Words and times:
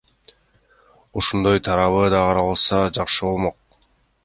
Ушундай 1.21 1.61
тарабы 1.69 2.01
да 2.15 2.23
каралса, 2.25 2.83
жакшы 2.99 3.23
болмок. 3.31 3.81